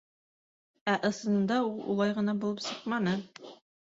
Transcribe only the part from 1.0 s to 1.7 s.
ысынында